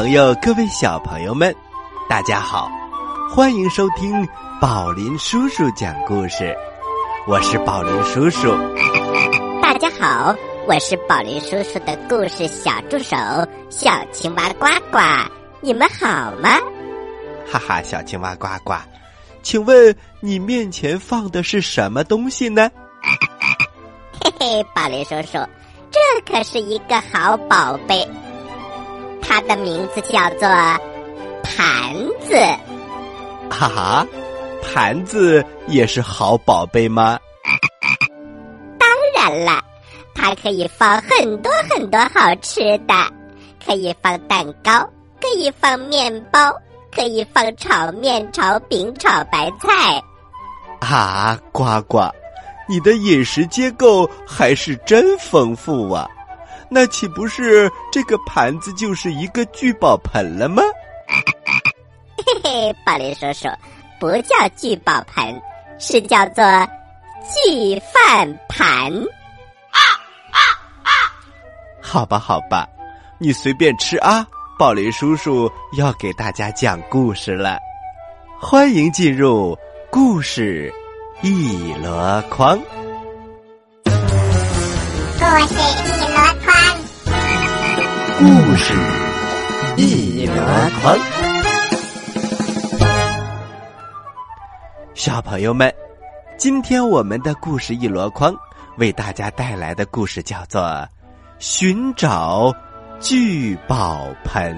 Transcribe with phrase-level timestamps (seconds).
[0.00, 1.54] 朋友，各位小朋友们，
[2.08, 2.70] 大家好，
[3.28, 4.26] 欢迎收听
[4.58, 6.56] 宝林叔叔讲故事。
[7.26, 8.50] 我是宝林叔叔。
[9.60, 10.34] 大家好，
[10.66, 13.14] 我是宝林叔叔的故事小助手
[13.68, 14.98] 小青蛙呱呱。
[15.60, 16.48] 你们好吗？
[17.52, 18.72] 哈哈，小青蛙呱呱，
[19.42, 22.70] 请问你面前放的是什么东西呢？
[24.24, 25.46] 嘿嘿，宝林叔叔，
[25.90, 28.08] 这可是一个好宝贝。
[29.40, 30.46] 它的名字叫做
[31.42, 32.36] 盘子，
[33.48, 34.06] 哈哈，
[34.62, 37.18] 盘子也是好宝贝吗？
[38.78, 39.62] 当然了，
[40.14, 42.94] 它可以放很多很多好吃的，
[43.64, 44.86] 可以放蛋糕，
[45.18, 46.54] 可以放面包，
[46.94, 50.02] 可以放炒面、炒饼、炒白菜。
[50.80, 52.10] 啊，呱呱，
[52.68, 56.06] 你的饮食结构还是真丰富啊！
[56.70, 60.62] 那岂不是这个盘子就是一个聚宝盆了吗？
[62.16, 63.48] 嘿嘿，宝林叔叔，
[63.98, 65.42] 不叫聚宝盆，
[65.80, 66.44] 是叫做
[67.26, 68.92] 聚饭盘。
[69.72, 69.80] 啊
[70.30, 70.38] 啊
[70.84, 70.90] 啊！
[71.82, 72.68] 好吧，好吧，
[73.18, 74.24] 你随便吃啊。
[74.56, 77.58] 宝林叔叔要给大家讲故事了，
[78.38, 79.58] 欢迎进入
[79.90, 80.72] 故事
[81.22, 82.56] 一箩筐。
[85.18, 85.79] 故事。
[88.20, 88.74] 故事
[89.78, 90.34] 一箩
[90.82, 90.98] 筐，
[94.92, 95.74] 小朋友们，
[96.36, 98.36] 今天我们的故事一箩筐
[98.76, 100.60] 为大家带来的故事叫做
[101.38, 102.54] 《寻找
[103.00, 104.54] 聚宝盆》。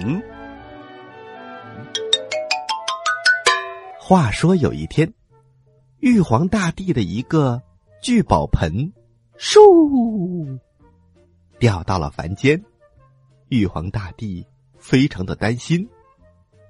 [3.97, 5.09] 话说有一天，
[6.01, 7.63] 玉皇大帝的一个
[8.03, 8.93] 聚宝盆，
[9.39, 10.59] 咻，
[11.61, 12.61] 掉到了凡间。
[13.53, 14.47] 玉皇大帝
[14.79, 15.87] 非常的担心，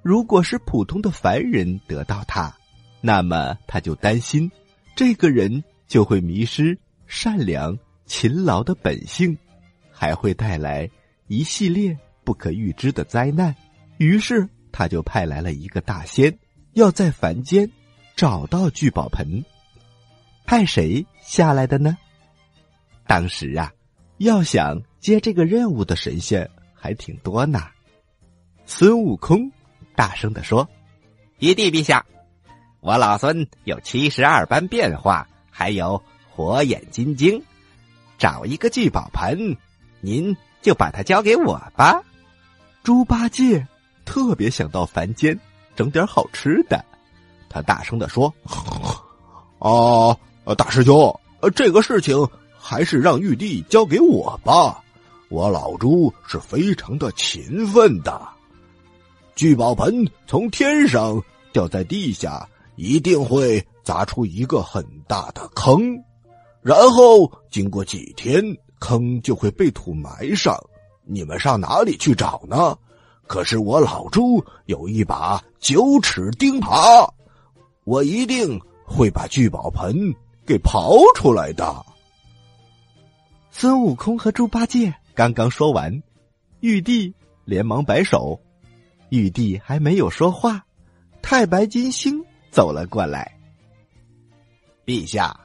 [0.03, 2.53] 如果是普通的凡人得到它，
[3.01, 4.51] 那么他就担心
[4.97, 6.77] 这个人就会迷失
[7.07, 9.39] 善良、勤劳的本性，
[9.93, 10.91] 还会带来
[11.29, 13.55] 一系列不可预知的灾难。
[13.99, 16.37] 于是他就派来了一个大仙，
[16.73, 17.71] 要在凡间
[18.17, 19.45] 找到聚宝盆。
[20.45, 21.97] 派谁下来的呢？
[23.07, 23.73] 当时啊，
[24.19, 26.51] 要想接这个任务的神仙。
[26.83, 27.63] 还挺多呢，
[28.67, 29.53] 孙悟空
[29.95, 30.69] 大声的说
[31.39, 32.05] ：“玉帝陛下，
[32.81, 37.41] 我老孙有七十二般变化，还有火眼金睛，
[38.19, 39.57] 找一个聚宝盆，
[40.01, 42.03] 您就把它交给我吧。”
[42.83, 43.65] 猪八戒
[44.05, 45.39] 特别想到凡间
[45.77, 46.85] 整点好吃的，
[47.49, 48.35] 他大声的说
[49.61, 50.19] ：“啊，
[50.57, 51.21] 大师兄，
[51.55, 52.29] 这个事情
[52.59, 54.82] 还是让玉帝交给我吧。”
[55.33, 58.21] 我老猪是非常的勤奋的，
[59.35, 61.19] 聚宝盆从天上
[61.55, 65.99] 掉在地下，一定会砸出一个很大的坑，
[66.61, 68.45] 然后经过几天，
[68.79, 70.55] 坑就会被土埋上。
[71.03, 72.77] 你们上哪里去找呢？
[73.27, 77.09] 可是我老猪有一把九齿钉耙，
[77.85, 80.15] 我一定会把聚宝盆
[80.45, 81.83] 给刨出来的。
[83.51, 84.95] 孙悟空和猪八戒。
[85.15, 86.03] 刚刚说完，
[86.61, 87.15] 玉帝
[87.45, 88.41] 连忙摆手。
[89.11, 90.65] 玉帝还没有说话，
[91.21, 93.39] 太白金星走了过来。
[94.87, 95.39] 陛下，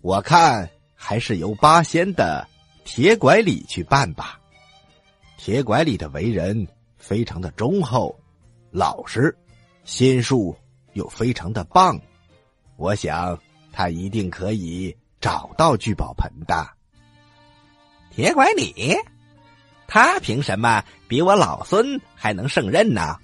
[0.00, 2.46] 我看还是由八仙的
[2.84, 4.40] 铁拐李去办吧。
[5.36, 6.66] 铁拐李的为人
[6.96, 8.18] 非常的忠厚、
[8.72, 9.32] 老实，
[9.84, 10.56] 心术
[10.94, 12.00] 又非常的棒，
[12.76, 13.38] 我想
[13.72, 16.77] 他一定可以找到聚宝盆的。
[18.18, 18.96] 铁拐李，
[19.86, 23.16] 他凭什么比我老孙还能胜任呢？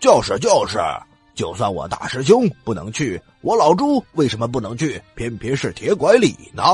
[0.00, 0.80] 就是就是，
[1.36, 5.00] 就算我大师兄不能去，我老朱为什么不能去？
[5.14, 6.64] 偏偏是铁拐李呢？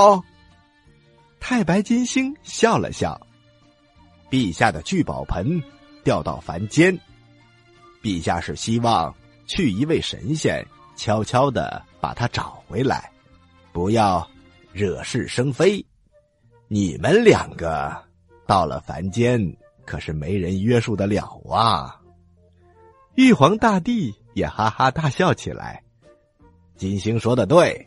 [1.41, 3.21] 太白金星笑了笑，
[4.31, 5.63] 陛下的聚宝盆
[6.03, 6.99] 掉到凡间，
[8.03, 9.15] 陛下是希望
[9.47, 10.67] 去一位神仙
[10.97, 13.13] 悄悄的把它找回来，
[13.73, 14.27] 不要
[14.73, 15.85] 惹是生非。
[16.75, 18.03] 你们两个
[18.47, 19.39] 到了凡间，
[19.85, 22.01] 可是没人约束得了啊！
[23.15, 25.83] 玉皇大帝也哈哈大笑起来。
[26.75, 27.87] 金星说的对，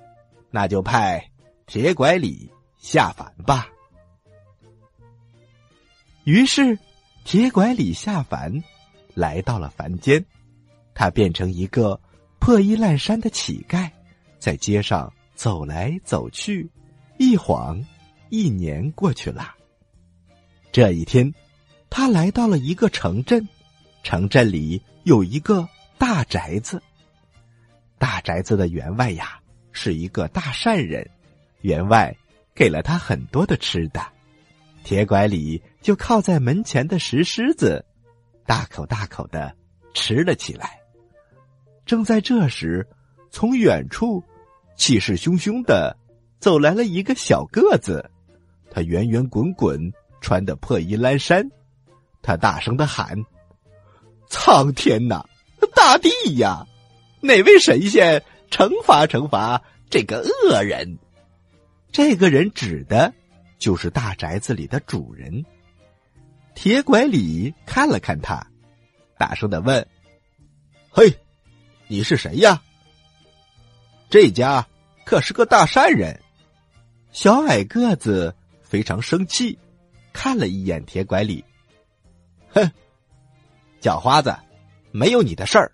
[0.52, 1.32] 那就派
[1.66, 2.48] 铁拐李
[2.78, 3.68] 下凡吧。
[6.26, 6.78] 于是，
[7.24, 8.54] 铁拐李下凡，
[9.16, 10.24] 来到了凡间。
[10.94, 12.00] 他变成一个
[12.38, 13.90] 破衣烂衫的乞丐，
[14.38, 16.70] 在街上走来走去，
[17.18, 17.84] 一晃。
[18.36, 19.56] 一年过去了，
[20.70, 21.34] 这一天，
[21.90, 23.48] 他来到了一个城镇，
[24.04, 25.66] 城镇里有一个
[25.98, 26.84] 大宅子。
[27.98, 29.40] 大宅子的员外呀，
[29.72, 31.10] 是一个大善人，
[31.62, 32.14] 员外
[32.54, 34.06] 给了他很多的吃的。
[34.84, 37.86] 铁拐李就靠在门前的石狮子，
[38.46, 39.56] 大口大口的
[39.94, 40.78] 吃了起来。
[41.86, 42.86] 正在这时，
[43.32, 44.22] 从远处
[44.76, 45.98] 气势汹汹的
[46.38, 48.12] 走来了一个小个子，
[48.76, 51.50] 他圆圆滚滚，穿的破衣烂衫，
[52.22, 53.24] 他大声的喊
[54.28, 55.26] ：“苍天呐，
[55.74, 56.68] 大地呀！”
[57.24, 61.00] 哪位神仙惩罚惩罚这个恶人？
[61.90, 63.14] 这个人指的
[63.58, 65.46] 就是大宅子里的主人。
[66.54, 68.46] 铁拐李看了看他，
[69.18, 69.88] 大声的问
[70.92, 71.18] ：“嘿，
[71.88, 72.62] 你是谁呀？
[74.10, 74.68] 这家
[75.06, 76.20] 可是个大善人。”
[77.14, 78.36] 小矮个子
[78.66, 79.58] 非常生气，
[80.12, 81.46] 看了一眼铁拐李，
[82.50, 82.70] 哼，
[83.80, 84.36] 叫花子，
[84.92, 85.72] 没有你的事儿，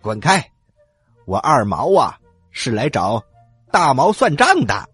[0.00, 0.50] 滚开！
[1.26, 2.18] 我二毛啊，
[2.50, 3.22] 是来找
[3.70, 4.88] 大毛算账的。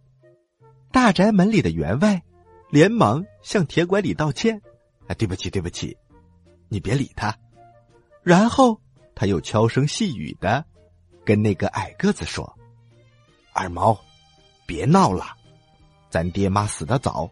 [0.90, 2.22] 大宅门里的员外
[2.70, 4.60] 连忙向铁拐李道歉
[5.06, 5.96] ：“啊，对不起，对不起，
[6.68, 7.36] 你别理他。”
[8.24, 8.80] 然后
[9.14, 10.64] 他又悄声细语的
[11.24, 12.58] 跟那个矮个子说
[13.52, 14.00] ：“二毛，
[14.66, 15.36] 别闹了，
[16.14, 17.28] 咱爹妈死的早，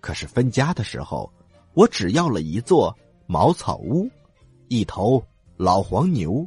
[0.00, 1.32] 可是分家的时候，
[1.72, 2.98] 我只要了一座
[3.28, 4.10] 茅草屋，
[4.66, 5.24] 一头
[5.56, 6.44] 老黄牛。”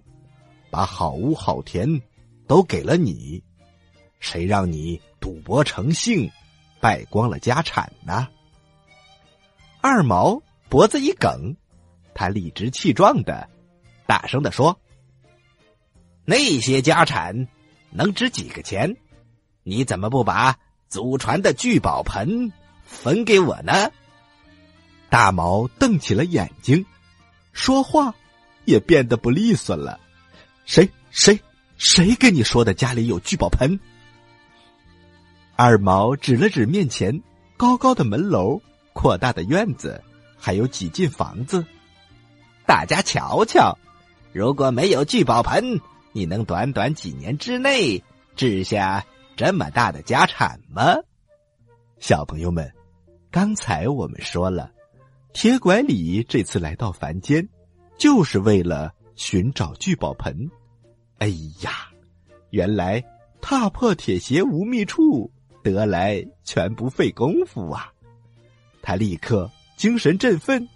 [0.70, 2.02] 把好屋好田
[2.46, 3.42] 都给了你，
[4.20, 6.30] 谁让你赌博成性，
[6.82, 8.28] 败光了家产呢？
[9.80, 11.56] 二毛脖子一梗，
[12.14, 13.48] 他理直气壮的
[14.06, 14.78] 大声的说
[16.28, 17.48] ：“那些家产
[17.92, 18.94] 能值几个钱？
[19.64, 22.52] 你怎么不把祖传的聚宝盆
[22.86, 23.92] 分给我呢？”
[25.10, 26.86] 大毛瞪起了眼睛，
[27.54, 28.14] 说话
[28.66, 30.00] 也变得不利索了。
[30.66, 31.40] 谁谁
[31.78, 33.80] 谁跟你说的家里有聚宝盆？
[35.56, 37.24] 二毛指了指面前
[37.56, 38.62] 高高的门楼、
[38.94, 40.04] 扩大的院子，
[40.38, 41.66] 还有几进房子。
[42.66, 43.78] 大家瞧瞧，
[44.34, 45.80] 如果没有聚宝盆，
[46.12, 48.04] 你能短短几年之内
[48.36, 49.06] 置下
[49.38, 50.98] 这么大的家产吗？
[52.00, 52.70] 小朋友们，
[53.32, 54.72] 刚才我们说了，
[55.32, 57.48] 铁拐李这次来到凡间，
[57.98, 58.92] 就是为了。
[59.18, 60.48] 寻找聚宝盆，
[61.18, 61.28] 哎
[61.62, 61.90] 呀，
[62.52, 63.04] 原来
[63.42, 65.32] 踏破铁鞋无觅处，
[65.64, 67.92] 得来全不费功夫啊！
[68.80, 70.70] 他立刻精神振奋，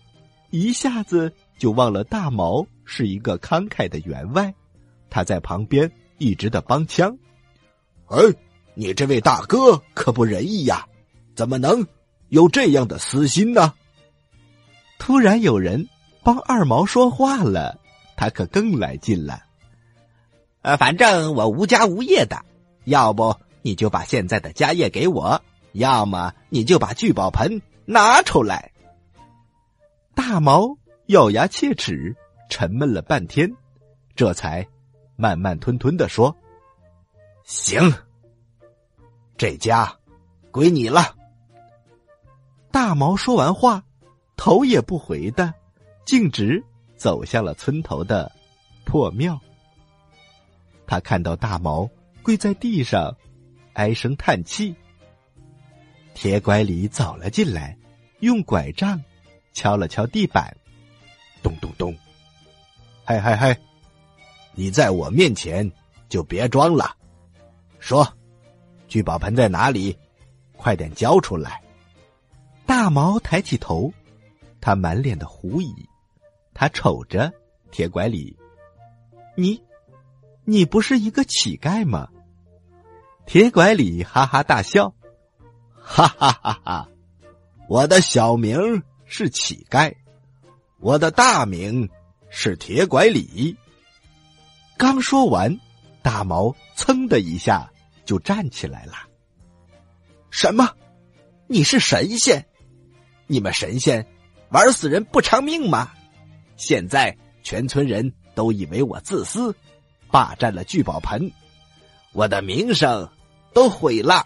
[0.49, 4.51] 一下子就忘了大毛是一个慷慨的员外，
[5.07, 7.15] 他在旁边一直的帮腔。
[8.07, 8.17] 哎，
[8.73, 10.85] 你这位大哥可不仁义呀，
[11.35, 11.85] 怎么能
[12.29, 13.73] 有这样的私心呢？
[14.97, 15.87] 突然有人
[16.23, 17.79] 帮二毛说话了。
[18.17, 19.41] 他可更来劲了，
[20.61, 22.45] 呃，反正我无家无业的，
[22.83, 28.71] 要不你就把现在的家业给我，要么你就把聚宝盆拿出来。
[30.13, 32.15] 大毛咬牙切齿，
[32.47, 33.51] 沉闷了半天，
[34.15, 34.67] 这才
[35.15, 36.35] 慢慢吞吞的说
[37.43, 37.91] ：“行，
[39.41, 39.97] 这家
[40.51, 41.15] 归你了。”
[42.71, 43.83] 大毛说完话，
[44.37, 45.51] 头也不回的，
[46.05, 46.63] 径直。
[46.95, 48.31] 走向了村头的
[48.85, 49.41] 破庙。
[50.85, 51.89] 他看到大毛
[52.21, 53.17] 跪在地上，
[53.73, 54.75] 唉声叹气。
[56.13, 57.75] 铁拐李走了进来，
[58.19, 59.03] 用拐杖
[59.53, 60.55] 敲了敲地板，
[61.41, 61.97] 咚咚咚。
[63.03, 63.59] 嗨嗨嗨！
[64.53, 65.67] 你在我面前
[66.09, 66.95] 就别装了，
[67.79, 68.07] 说，
[68.91, 69.97] 聚宝盆在哪里？
[70.57, 71.61] 快点交出来！
[72.65, 73.93] 大毛抬起头，
[74.59, 75.73] 他满脸的狐疑。
[76.53, 77.31] 他瞅着
[77.71, 78.37] 铁拐李，
[79.37, 79.63] 你，
[80.43, 82.09] 你不是一个乞丐吗？
[83.25, 84.93] 铁拐李哈哈大笑，
[85.73, 86.89] 哈哈哈哈！
[87.69, 89.95] 我的小名是乞丐，
[90.81, 91.89] 我的大名
[92.29, 93.55] 是铁拐李。
[94.77, 95.57] 刚说完，
[96.01, 97.70] 大毛噌的一下
[98.05, 98.93] 就站起来了。
[100.29, 100.69] 什么？
[101.47, 102.45] 你是神仙？
[103.27, 104.05] 你们神仙
[104.49, 105.91] 玩死人不偿命吗？
[106.57, 109.55] 现在全村人都以为我自私，
[110.09, 111.31] 霸占了聚宝盆，
[112.13, 113.09] 我的名声
[113.53, 114.25] 都毁了。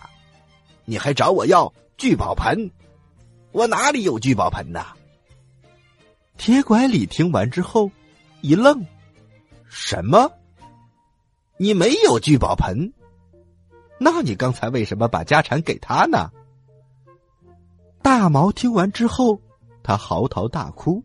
[0.86, 2.70] 你还找我要聚宝盆？
[3.52, 4.86] 我哪里有聚宝盆呢？
[6.38, 7.90] 铁拐李听完之后
[8.42, 8.86] 一愣
[9.70, 10.30] ：“什么？
[11.58, 12.92] 你没有聚宝盆？
[13.98, 16.30] 那你刚才为什么把家产给他呢？”
[18.02, 19.42] 大毛听完之后，
[19.82, 21.04] 他嚎啕大哭。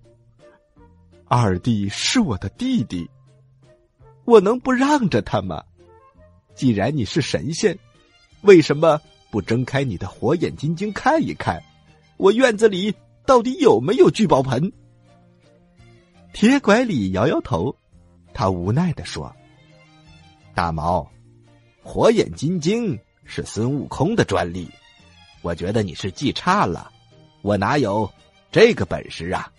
[1.29, 3.09] 二弟是我的弟弟，
[4.25, 5.63] 我能不让着他吗？
[6.55, 7.79] 既然你是神仙，
[8.43, 11.63] 为什么不睁开你的火眼金睛看一看，
[12.17, 12.95] 我院子里
[13.25, 14.73] 到底有没有聚宝盆？”
[16.35, 17.75] 铁拐李摇摇头，
[18.35, 19.35] 他无奈的说
[20.55, 21.11] ：“大毛，
[21.83, 24.69] 火眼金睛是孙悟空的专利，
[25.43, 26.91] 我觉得你是记差了，
[27.43, 28.11] 我哪有
[28.53, 29.51] 这个本事啊？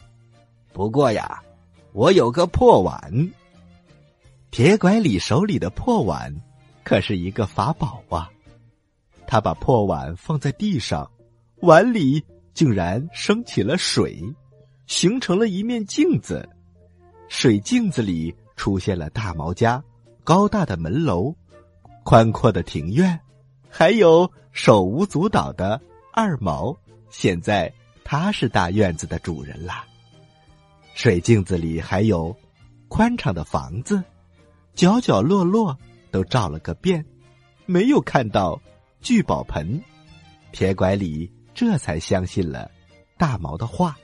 [0.74, 1.42] 不过呀，
[1.94, 3.32] 我有个破碗。”
[4.52, 6.34] 铁拐李手里的破碗
[6.84, 8.30] 可是一个法宝啊！
[9.26, 11.10] 他把破碗放在地上，
[11.62, 12.22] 碗里
[12.54, 14.22] 竟然升起了水，
[14.88, 16.48] 形成了一面镜子。
[17.30, 19.82] 水镜子里出现了大毛家
[20.26, 21.34] 高大的门楼、
[22.04, 23.20] 宽阔的庭院，
[23.70, 25.80] 还有手舞足蹈的
[26.12, 26.76] 二毛。
[27.10, 27.72] 现在
[28.04, 29.86] 他是大院子的主人啦。
[30.94, 32.36] 水镜子里还有
[32.88, 34.04] 宽敞的房子，
[34.74, 35.78] 角角落落
[36.10, 37.06] 都照了个遍，
[37.66, 38.62] 没有看到
[39.02, 39.82] 聚宝盆。
[40.52, 42.70] 铁拐李这才相信了
[43.18, 43.98] 大毛的话。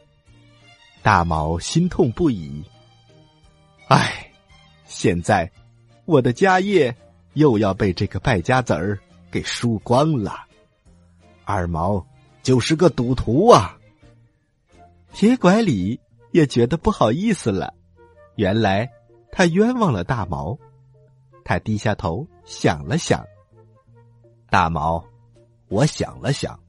[1.02, 2.64] 大毛心痛不已。
[3.88, 4.32] 唉，
[4.86, 5.50] 现在
[6.06, 6.94] 我的家业
[7.38, 9.00] 又要被这个败家子儿
[9.32, 10.46] 给输光了。
[11.46, 12.06] 二毛
[12.42, 13.78] 就是个赌徒啊！
[15.14, 16.00] 铁拐李
[16.32, 17.74] 也觉得不好意思了。
[18.36, 18.92] 原来
[19.32, 20.58] 他冤枉了大毛。
[21.46, 23.26] 他低下头想了想
[24.50, 25.06] ：“大毛，
[25.70, 26.60] 我想了想，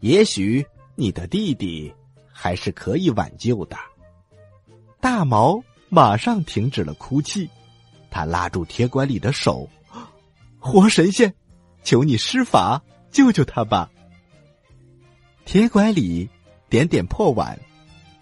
[0.00, 0.64] 也许
[0.94, 1.92] 你的弟弟
[2.30, 3.76] 还是可以挽救的。”
[5.00, 5.62] 大毛。
[5.90, 7.48] 马上停止了哭泣，
[8.10, 9.66] 他拉住铁拐李的手
[10.58, 11.34] ：“活神仙，
[11.82, 13.90] 求你施法救救他吧！”
[15.44, 16.28] 铁拐李
[16.68, 17.58] 点点破碗，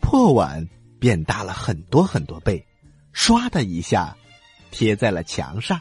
[0.00, 0.68] 破碗
[1.00, 2.64] 变大了很多很多倍，
[3.12, 4.16] 唰的一下
[4.70, 5.80] 贴在了墙上。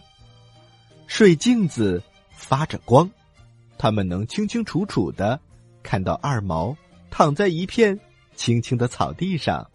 [1.05, 3.09] 水镜子发着光，
[3.77, 5.39] 他们能清清楚楚的
[5.83, 6.75] 看到二毛
[7.11, 7.99] 躺在一片
[8.35, 9.69] 青青的草地上，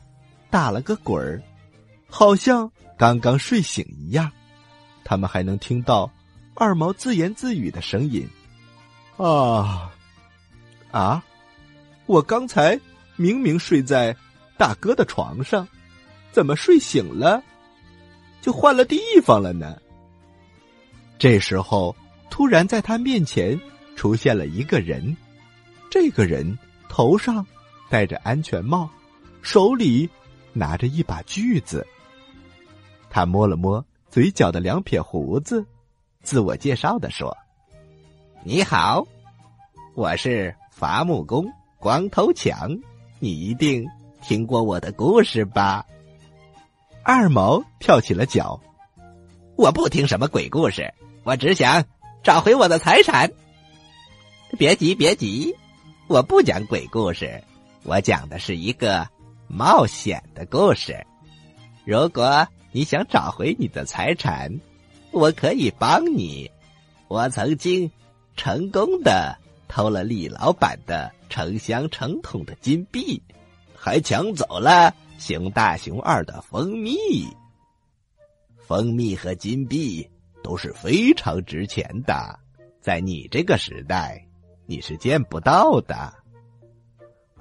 [0.50, 1.40] 打了个滚儿。
[2.08, 4.32] 好像刚刚睡醒一样，
[5.04, 6.10] 他们还能听到
[6.60, 8.28] 二毛自言自语的声音
[9.16, 9.90] ：“啊，
[10.90, 11.24] 啊，
[12.04, 12.78] 我刚才
[13.16, 14.14] 明明睡在
[14.58, 15.66] 大哥的床上，
[16.30, 17.42] 怎么睡醒了
[18.42, 19.74] 就换了地方了呢？”
[21.18, 21.96] 这时候，
[22.28, 23.58] 突然在他面前
[23.96, 25.16] 出现了一个人，
[25.88, 26.58] 这个人
[26.90, 27.46] 头上
[27.88, 28.86] 戴着安全帽，
[29.40, 30.06] 手里
[30.52, 31.86] 拿着一把锯子。
[33.08, 35.64] 他摸了摸嘴角的两撇胡子，
[36.22, 37.36] 自我介绍的说
[38.44, 39.06] ：“你好，
[39.94, 41.46] 我是伐木工
[41.78, 42.78] 光头强，
[43.18, 43.86] 你一定
[44.20, 45.84] 听过我的故事吧？”
[47.02, 48.60] 二毛跳起了脚
[49.56, 50.92] ：“我不听什么鬼故事，
[51.24, 51.84] 我只想
[52.22, 53.30] 找回我的财产。”
[54.58, 55.56] 别急，别急，
[56.06, 57.42] 我不讲鬼故事，
[57.82, 59.08] 我讲的是一个
[59.48, 61.06] 冒险的故事。
[61.84, 64.60] 如果你想找回你的财产，
[65.12, 66.50] 我可以帮你。
[67.08, 67.90] 我曾经
[68.36, 69.36] 成功的
[69.68, 73.20] 偷了李老板的成箱成桶的金币，
[73.74, 76.96] 还抢走了熊大熊二的蜂蜜。
[78.58, 80.08] 蜂蜜和金币
[80.42, 82.38] 都是非常值钱的，
[82.80, 84.24] 在你这个时代，
[84.66, 86.14] 你是见不到的。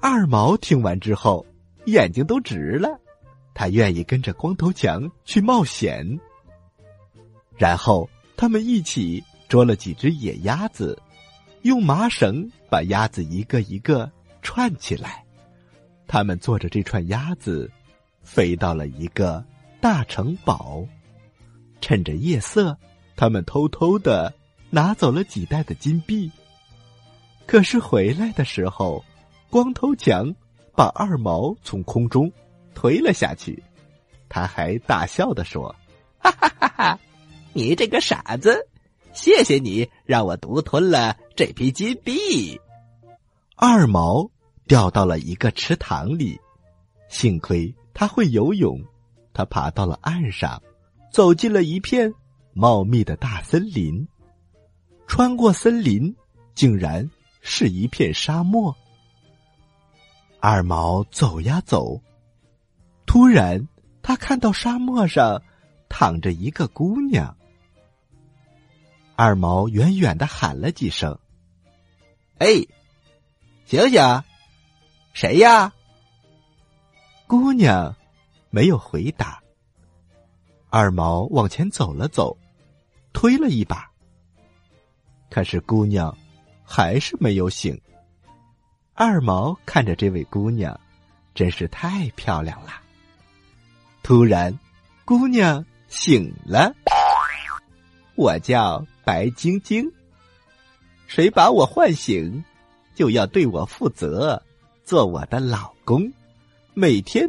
[0.00, 1.46] 二毛听完之后，
[1.86, 2.88] 眼睛都直了。
[3.54, 6.18] 他愿意跟着光头强去冒险。
[7.60, 10.98] 然后他们一起捉了几只野鸭子，
[11.60, 15.22] 用麻绳把鸭子一个一个串起来。
[16.08, 17.70] 他们坐着这串鸭子，
[18.22, 19.44] 飞到了一个
[19.78, 20.82] 大城堡。
[21.82, 22.74] 趁着夜色，
[23.14, 24.32] 他们偷偷的
[24.70, 26.32] 拿走了几袋的金币。
[27.46, 29.04] 可是回来的时候，
[29.50, 30.34] 光头强
[30.74, 32.32] 把二毛从空中。
[32.74, 33.62] 推了下去，
[34.30, 35.74] 他还大笑的说
[36.20, 36.98] ：“哈哈哈哈！
[37.52, 38.68] 你这个傻子，
[39.12, 42.60] 谢谢你让我独吞了这批金币。”
[43.56, 44.30] 二毛
[44.66, 46.40] 掉到了一个池塘里，
[47.08, 48.82] 幸亏他会游泳，
[49.32, 50.62] 他爬到了岸上，
[51.12, 52.14] 走进了一片
[52.52, 54.06] 茂密的大森林。
[55.06, 56.14] 穿过森林，
[56.54, 58.74] 竟然是一片沙漠。
[60.38, 62.00] 二毛走呀走。
[63.06, 63.66] 突然，
[64.02, 65.42] 他看到沙漠上
[65.88, 67.36] 躺着一个姑娘。
[69.22, 71.18] 二毛远远的喊了几声
[72.40, 72.64] ：“哎，
[73.66, 74.22] 醒醒，
[75.12, 75.74] 谁呀？”
[77.28, 77.94] 姑娘
[78.48, 79.38] 没有回答。
[80.70, 82.34] 二毛往前走了走，
[83.12, 83.90] 推了一把，
[85.28, 86.16] 可是姑娘
[86.64, 87.78] 还是没有醒。
[88.94, 90.80] 二毛看着这位姑娘，
[91.34, 92.72] 真是太漂亮了。
[94.02, 94.58] 突然，
[95.04, 96.74] 姑娘醒了。
[98.20, 99.90] 我叫白晶晶，
[101.06, 102.44] 谁把我唤醒，
[102.94, 104.42] 就要对我负责，
[104.84, 106.12] 做我的老公，
[106.74, 107.26] 每天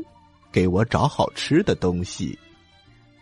[0.52, 2.38] 给我找好吃的东西。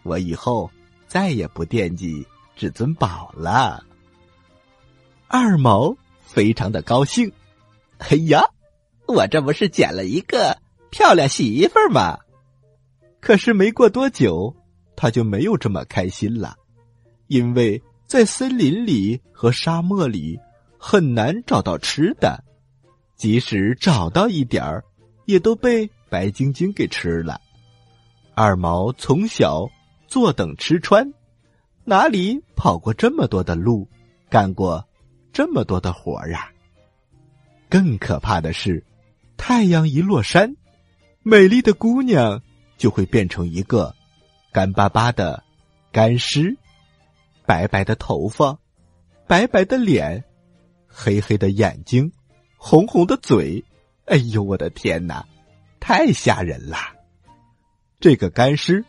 [0.02, 0.68] 我以后
[1.08, 3.86] 再也不惦记至尊宝了。
[5.28, 7.32] 二毛非常的高兴，
[8.00, 8.44] 哎呀，
[9.06, 10.58] 我这不是捡了一个
[10.90, 12.18] 漂亮媳妇儿吗？
[13.20, 14.56] 可是没过多久，
[14.96, 16.58] 他就没有这么开心了，
[17.29, 20.38] 因为在森林里和沙漠里
[20.77, 22.43] 很难找到吃的，
[23.15, 24.83] 即使找到一点儿，
[25.25, 27.39] 也都被白晶晶给吃了。
[28.36, 29.65] 二毛从小。
[30.11, 31.13] 坐等吃穿，
[31.83, 33.87] 哪里跑过这么多的路，
[34.27, 34.83] 干过
[35.31, 36.50] 这么多的活儿啊？
[37.70, 38.83] 更可怕的是，
[39.37, 40.55] 太阳一落山，
[41.22, 42.42] 美丽的姑娘
[42.75, 43.96] 就会变成一个
[44.51, 45.44] 干巴巴的
[45.92, 46.57] 干尸，
[47.50, 48.59] 白白的头发，
[49.25, 50.24] 白白的脸，
[50.88, 52.12] 黑黑的眼睛，
[52.57, 53.66] 红红的嘴。
[54.05, 55.25] 哎呦，我的天哪，
[55.79, 56.77] 太吓人了！
[58.00, 58.85] 这个干尸。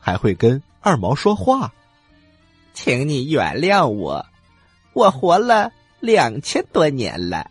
[0.00, 1.74] 还会跟二毛说话，
[2.72, 4.24] 请你原谅我，
[4.94, 7.50] 我活了两千多年了，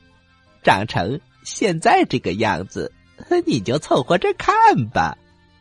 [0.64, 2.92] 长成现在这个样子，
[3.46, 5.16] 你就凑合着看吧，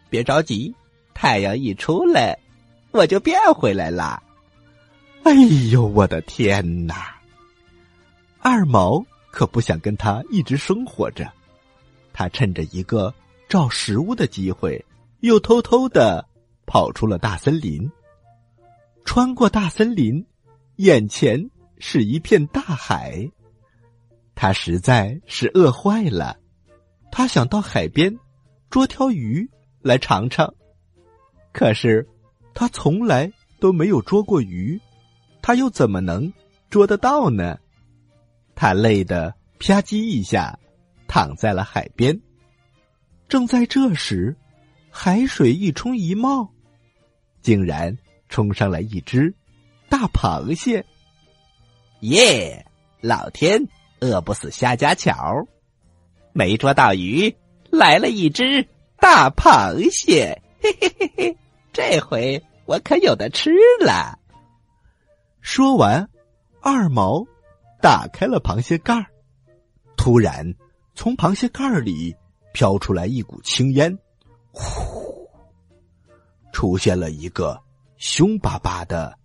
[0.09, 0.75] 别着急，
[1.13, 2.39] 太阳一出来，
[2.93, 4.23] 我就变回来了。
[5.27, 5.35] 哎
[5.73, 7.17] 呦，我的天哪！
[8.39, 11.29] 二毛可不想跟他一直生活着，
[12.13, 13.13] 他趁着一个
[13.49, 14.85] 找食物的机会，
[15.23, 16.25] 又偷偷的。
[16.65, 17.91] 跑出了大森林，
[19.05, 20.25] 穿过大森林，
[20.77, 23.29] 眼前是一片大海。
[24.37, 26.37] 他实在是饿坏了，
[27.11, 28.17] 他想到海边
[28.71, 29.49] 捉条鱼
[29.81, 30.55] 来尝尝。
[31.53, 32.09] 可是
[32.55, 34.81] 他从来都没有捉过鱼，
[35.47, 36.33] 他又怎么能
[36.71, 37.57] 捉得到呢？
[38.57, 40.59] 他累得啪叽一下
[41.07, 42.21] 躺在了海边。
[43.29, 44.35] 正在这时，
[44.91, 46.53] 海水一冲一冒。
[47.43, 47.97] 竟然
[48.29, 49.33] 冲上来一只
[49.89, 50.85] 大螃蟹！
[52.01, 52.67] 耶，
[53.01, 53.69] 老天
[54.01, 55.47] 饿不死瞎家巧，
[56.33, 57.33] 没捉到鱼，
[57.71, 58.67] 来了一只
[58.99, 60.43] 大螃蟹！
[60.61, 61.37] 嘿嘿嘿嘿，
[61.73, 64.19] 这回我可有的吃了。
[65.49, 66.11] 说完，
[66.61, 67.25] 二毛
[67.81, 69.07] 打开了螃蟹盖儿，
[69.97, 70.45] 突然
[70.97, 72.13] 从螃蟹盖儿里
[72.53, 73.97] 飘出来一股青烟，
[74.51, 75.31] 呼！
[76.53, 77.63] 出现了一个
[77.97, 79.17] 凶巴巴的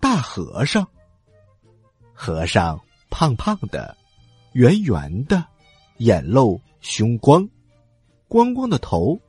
[0.00, 0.86] 大和尚。
[2.14, 3.96] 和尚胖胖的，
[4.52, 5.44] 圆圆的，
[5.96, 7.46] 眼露凶光，
[8.28, 9.20] 光光的头，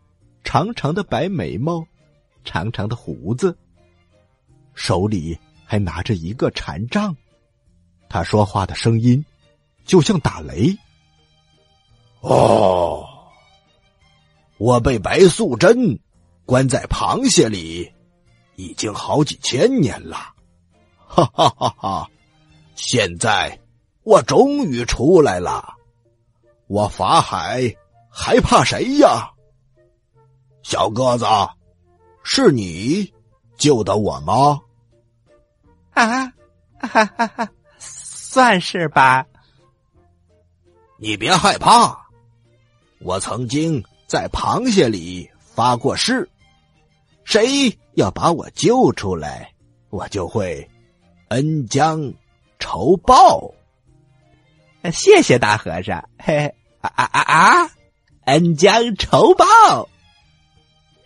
[0.43, 1.83] 长长的白眉毛，
[2.45, 3.57] 长长的胡子，
[4.75, 7.15] 手里还拿着一个禅杖。
[8.09, 9.23] 他说话的声音
[9.85, 10.75] 就像打雷。
[12.21, 13.05] 哦，
[14.57, 15.99] 我被白素贞。
[16.45, 17.91] 关在螃蟹里，
[18.55, 20.33] 已经好几千年了，
[21.05, 22.09] 哈哈哈哈！
[22.73, 23.59] 现在
[24.03, 25.73] 我终于出来了，
[26.67, 27.75] 我法海
[28.09, 29.29] 还怕谁呀？
[30.63, 31.25] 小个子，
[32.23, 33.13] 是你
[33.57, 34.61] 救的我吗？
[36.05, 36.33] 啊，
[36.79, 39.25] 哈哈哈，算是吧。
[40.97, 41.97] 你别害怕，
[42.99, 46.29] 我曾经在螃蟹里发过誓。
[47.23, 49.51] 谁要把我救出来，
[49.89, 50.67] 我就会
[51.29, 52.13] 恩将
[52.59, 53.53] 仇报。
[54.91, 57.71] 谢谢大和尚，嘿 嘿啊啊啊啊！
[58.25, 59.45] 恩将仇报，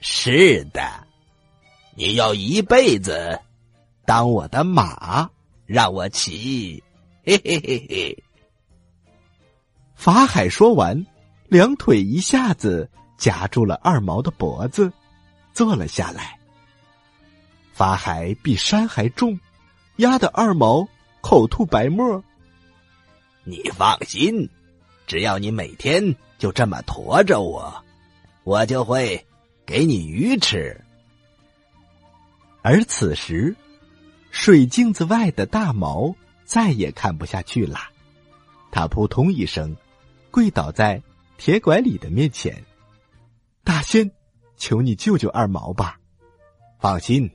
[0.01, 0.81] 是的，
[1.95, 3.39] 你要一辈子
[4.05, 5.29] 当我的马，
[5.65, 6.83] 让我骑。
[7.23, 8.23] 嘿嘿嘿嘿。
[9.95, 11.05] 法海说完，
[11.47, 14.91] 两腿一下子夹住了二毛的脖子。
[15.53, 16.39] 坐了下来。
[17.73, 19.37] 法海比山还重，
[19.97, 20.87] 压得二毛
[21.21, 22.23] 口吐白沫。
[23.43, 24.49] 你放心，
[25.05, 27.83] 只要你每天就这么驮着我，
[28.43, 29.25] 我就会
[29.65, 30.79] 给你鱼吃。
[32.61, 33.55] 而此时，
[34.31, 37.77] 水镜子外的大毛再也看不下去了，
[38.71, 39.75] 他扑通一声
[40.31, 41.01] 跪倒在
[41.37, 42.63] 铁拐李的面前，
[43.63, 44.09] 大仙。
[44.57, 45.99] 求你救救二毛吧。
[46.77, 47.27] 放心，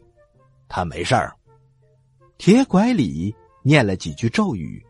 [0.68, 1.34] 他没事儿。
[2.38, 4.80] 铁拐李念了几句咒语，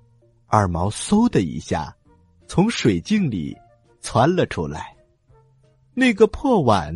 [0.47, 1.97] 二毛嗖的一下
[2.47, 3.57] 从水镜里
[4.03, 4.95] 窜了出来。
[5.95, 6.95] 那个破碗，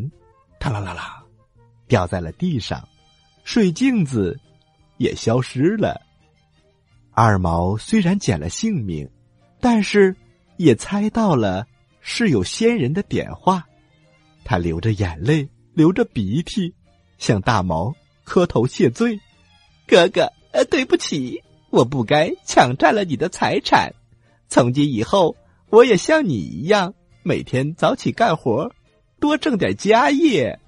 [0.58, 1.24] 嗒啦啦啦，
[1.88, 2.86] 掉在了地上，
[3.42, 4.38] 水镜子
[5.00, 5.98] 也消失了。
[7.12, 9.08] 二毛虽然捡了性命，
[9.58, 10.14] 但是
[10.58, 11.66] 也猜到了
[12.02, 13.66] 是有仙人的点化。
[14.44, 16.74] 他流着眼泪，流着鼻涕，
[17.16, 19.18] 向大毛磕头谢罪
[19.88, 23.94] ：“哥哥。”呃，对不起，我不该抢占了你的财产。
[24.48, 25.36] 从今以后，
[25.70, 28.70] 我也像你一样，每天早起干活，
[29.20, 30.58] 多挣点家业。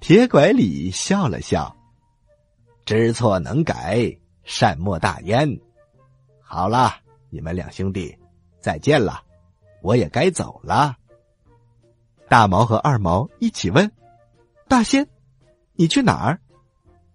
[0.00, 1.74] 铁拐李笑了笑，
[2.88, 5.46] 知错能改，善莫大焉。
[6.40, 6.94] 好了，
[7.28, 8.16] 你们两兄弟，
[8.62, 9.22] 再见了，
[9.82, 10.96] 我也该走了。
[12.30, 13.92] 大毛和二毛一起问
[14.68, 15.06] ：“大仙，
[15.74, 16.40] 你去哪儿？”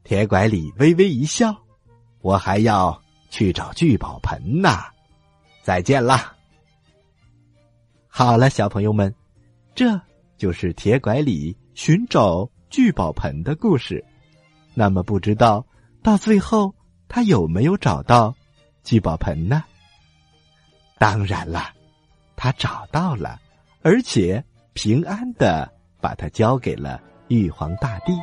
[0.06, 1.52] 铁拐李微微一笑
[2.22, 4.78] ：“我还要去找聚宝盆呢，
[5.64, 6.38] 再见啦。”
[8.08, 9.12] 好了，小朋友们，
[9.74, 10.00] 这
[10.38, 14.06] 就是铁拐李寻找聚宝盆的故事。
[14.74, 15.66] 那么，不知道
[16.02, 16.74] 到最后
[17.08, 18.34] 他有没有找到
[18.84, 19.64] 聚宝盆呢？
[20.98, 21.70] 当然了，
[22.36, 23.40] 他找到了，
[23.82, 28.14] 而且平安的把它交给了玉皇大帝。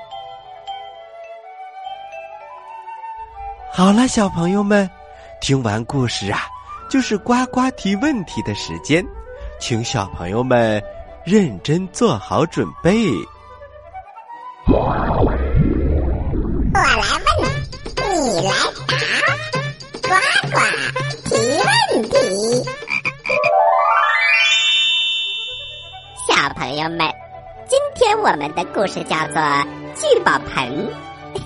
[3.72, 4.88] 好了，小朋友们，
[5.40, 6.40] 听完故事啊，
[6.88, 9.04] 就是呱呱提问题的时间，
[9.60, 10.82] 请小朋友们
[11.24, 13.06] 认真做好准备。
[28.22, 29.40] 我们的故事叫做
[29.94, 30.88] 《聚宝盆》，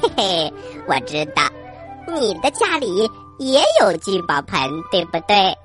[0.02, 0.52] 嘿嘿，
[0.88, 1.42] 我知道。
[2.12, 3.08] 你的家里
[3.38, 5.56] 也有聚宝盆，对不对？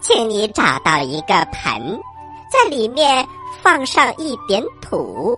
[0.00, 2.00] 请你找到一个盆，
[2.48, 3.26] 在里面
[3.60, 5.36] 放上一点土，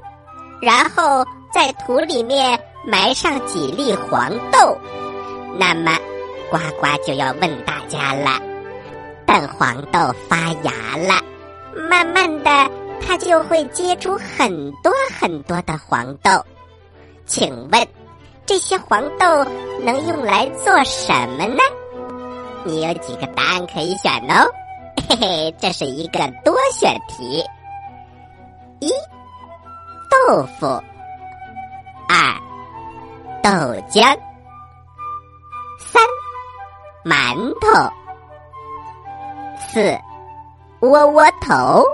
[0.61, 4.77] 然后在土里面埋上几粒黄豆。
[5.59, 5.97] 那么，
[6.51, 8.39] 呱呱就要问大家了：
[9.25, 11.23] 等黄豆发芽了，
[11.89, 12.51] 慢慢的，
[13.01, 16.31] 它就会结出很多很多的黄豆。
[17.27, 17.89] 请问？
[18.47, 19.45] 这些黄豆
[19.83, 21.59] 能用来做什么呢？
[22.65, 24.49] 你有几个答案可以选哦？
[25.09, 27.45] 嘿嘿，这是一个多选题。
[28.79, 28.89] 一，
[30.29, 30.81] 豆腐；
[32.09, 32.41] 二，
[33.43, 33.51] 豆
[33.91, 34.17] 浆；
[35.81, 36.01] 三，
[37.05, 37.91] 馒头；
[39.59, 39.99] 四，
[40.81, 41.85] 窝窝头。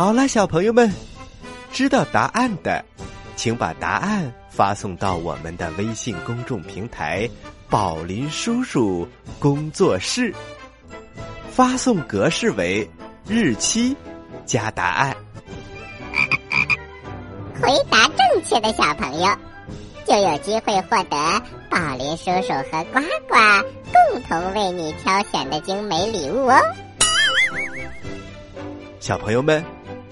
[0.00, 0.90] 好了，小朋友们。
[1.70, 2.82] 知道答案的，
[3.36, 7.28] 请把答案发送到我们的微信公众平台
[7.68, 9.06] “宝林叔叔
[9.38, 10.34] 工作室”。
[11.52, 12.88] 发送格式为
[13.28, 13.94] 日期
[14.46, 15.14] 加答案。
[17.60, 19.28] 回答正确的小朋友，
[20.06, 23.36] 就有机会获得宝林叔叔和呱呱
[23.92, 26.56] 共同为你挑选的精美礼物哦。
[28.98, 29.62] 小朋友们，